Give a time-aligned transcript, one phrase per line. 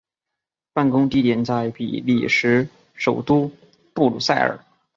[0.73, 3.51] 办公地点在比利时首都
[3.93, 4.57] 布鲁塞尔。